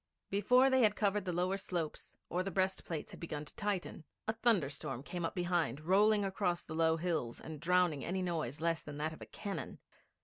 Before 0.31 0.71
they 0.71 0.81
had 0.81 0.95
covered 0.95 1.25
the 1.25 1.31
lower 1.31 1.57
slopes 1.57 2.17
or 2.27 2.41
the 2.41 2.49
breastplates 2.49 3.11
had 3.11 3.19
begun 3.19 3.45
to 3.45 3.55
tighten, 3.55 4.03
a 4.27 4.33
thunderstorm 4.33 5.03
came 5.03 5.23
up 5.23 5.35
behind, 5.35 5.81
rolling 5.81 6.25
across 6.25 6.63
the 6.63 6.73
low 6.73 6.97
hills 6.97 7.39
and 7.39 7.59
drowning 7.59 8.03
any 8.03 8.23
noise 8.23 8.59
less 8.61 8.81
than 8.81 8.97
that 8.97 9.13
of 9.13 9.21
cannon. 9.31 9.77